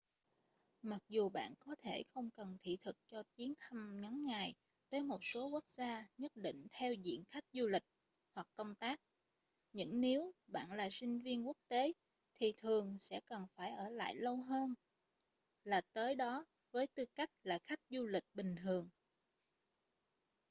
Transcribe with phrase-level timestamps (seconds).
[0.81, 4.53] mặc dù bạn có thể không cần thị thực cho chuyến thăm ngắn ngày
[4.89, 7.83] tới một số quốc gia nhất định theo diện khách du lịch
[8.33, 8.99] hoặc công tác
[9.73, 11.91] những nếu bạn là sinh viên quốc tế
[12.39, 14.73] thì thường sẽ cần phải ở lại lâu hơn
[15.63, 18.89] là tới đó với tư cách là khách du lịch bình thường